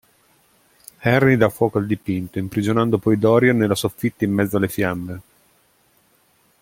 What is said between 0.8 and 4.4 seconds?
Henry dà fuoco al dipinto, imprigionando poi Dorian nella soffitta in